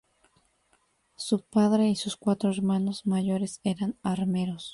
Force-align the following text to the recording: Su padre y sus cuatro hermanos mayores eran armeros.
Su 1.15 1.41
padre 1.41 1.89
y 1.89 1.95
sus 1.95 2.17
cuatro 2.17 2.49
hermanos 2.49 3.05
mayores 3.05 3.59
eran 3.63 3.99
armeros. 4.01 4.69